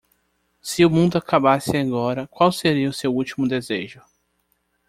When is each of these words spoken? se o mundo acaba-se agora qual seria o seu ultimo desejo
se 0.63 0.83
o 0.83 0.89
mundo 0.89 1.15
acaba-se 1.15 1.77
agora 1.77 2.25
qual 2.27 2.51
seria 2.51 2.89
o 2.89 2.93
seu 2.93 3.15
ultimo 3.15 3.47
desejo 3.47 4.01